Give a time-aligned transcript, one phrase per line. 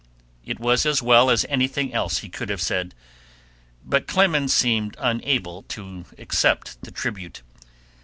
[0.43, 2.95] It was as well as anything else he could have said,
[3.85, 7.43] but Clemens seemed unable to accept the tribute.